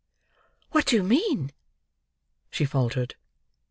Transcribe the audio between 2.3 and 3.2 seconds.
she faltered.